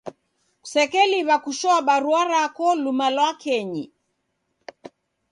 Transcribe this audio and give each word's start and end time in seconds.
Kusekeliw'a 0.61 1.35
kushoa 1.43 1.79
barua 1.87 2.21
rako 2.31 2.65
luma 2.83 3.07
lwa 3.15 3.29
kenyi. 3.41 3.83